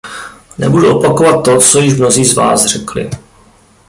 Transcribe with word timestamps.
Nebudu 0.57 0.89
opakovat 0.97 1.41
to, 1.45 1.57
co 1.59 1.79
již 1.79 1.93
mnozí 1.93 2.25
z 2.25 2.33
vás 2.33 2.65
řekli. 2.65 3.09